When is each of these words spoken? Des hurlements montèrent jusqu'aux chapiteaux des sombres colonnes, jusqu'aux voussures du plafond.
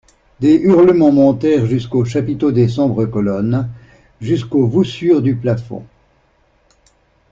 Des 0.39 0.55
hurlements 0.55 1.11
montèrent 1.11 1.67
jusqu'aux 1.67 2.05
chapiteaux 2.05 2.51
des 2.51 2.67
sombres 2.67 3.05
colonnes, 3.05 3.69
jusqu'aux 4.19 4.65
voussures 4.65 5.21
du 5.21 5.35
plafond. 5.35 5.85